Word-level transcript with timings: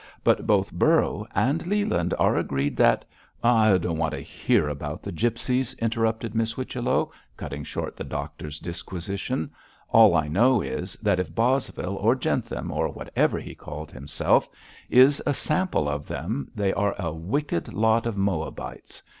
But 0.23 0.47
both 0.47 0.71
Borrow 0.73 1.27
and 1.35 1.67
Leland 1.67 2.15
are 2.17 2.35
agreed 2.35 2.75
that' 2.77 3.05
'I 3.43 3.77
don't 3.77 3.99
want 3.99 4.15
to 4.15 4.19
hear 4.23 4.67
about 4.67 5.03
the 5.03 5.11
gipsies,' 5.11 5.75
interrupted 5.77 6.33
Miss 6.33 6.53
Whichello, 6.53 7.11
cutting 7.37 7.63
short 7.63 7.95
the 7.95 8.03
doctor's 8.03 8.57
disquisition; 8.57 9.51
'all 9.89 10.15
I 10.15 10.27
know 10.27 10.59
is, 10.59 10.93
that 11.03 11.19
if 11.19 11.35
Bosvile 11.35 11.97
or 11.97 12.15
Jentham, 12.15 12.71
or 12.71 12.89
whatever 12.89 13.39
he 13.39 13.53
called 13.53 13.91
himself, 13.91 14.49
is 14.89 15.21
a 15.27 15.35
sample 15.35 15.87
of 15.87 16.07
them, 16.07 16.49
they 16.55 16.73
are 16.73 16.95
a 16.97 17.13
wicked 17.13 17.71
lot 17.71 18.07
of 18.07 18.17
Moabites. 18.17 19.03